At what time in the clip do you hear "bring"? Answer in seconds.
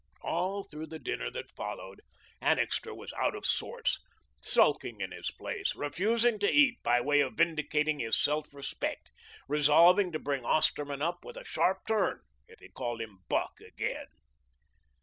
10.17-10.43